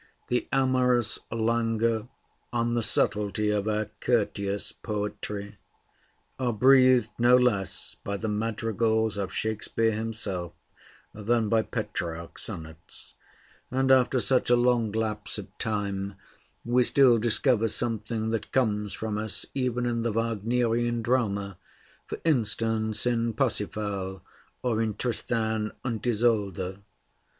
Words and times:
The 0.29 0.47
amorous 0.51 1.19
languor 1.29 2.07
and 2.51 2.75
the 2.75 2.81
subtlety 2.81 3.51
of 3.51 3.67
our 3.67 3.85
"courteous 3.99 4.71
poetry" 4.71 5.59
are 6.39 6.51
breathed 6.51 7.11
no 7.19 7.35
less 7.37 7.97
by 8.03 8.17
the 8.17 8.27
madrigals 8.27 9.15
of 9.17 9.31
Shakespeare 9.31 9.91
himself 9.91 10.53
than 11.13 11.49
by 11.49 11.61
Petrarch's 11.61 12.41
sonnets; 12.41 13.13
and 13.69 13.91
after 13.91 14.19
such 14.19 14.49
a 14.49 14.55
long 14.55 14.91
lapse 14.91 15.37
of 15.37 15.55
time 15.59 16.15
we 16.65 16.81
still 16.81 17.19
discover 17.19 17.67
something 17.67 18.31
that 18.31 18.51
comes 18.51 18.93
from 18.93 19.19
us 19.19 19.45
even 19.53 19.85
in 19.85 20.01
the 20.01 20.11
Wagnerian 20.11 21.03
drama, 21.03 21.59
for 22.07 22.19
instance 22.25 23.05
in 23.05 23.33
'Parsifal' 23.33 24.23
or 24.63 24.81
in 24.81 24.95
'Tristan 24.95 25.71
and 25.83 26.03
Isolde.' 26.07 26.81